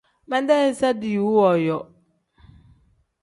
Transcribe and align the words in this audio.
Medee 0.29 0.65
iza 0.71 0.89
diiwu 1.01 1.29
wooyo. 1.37 1.79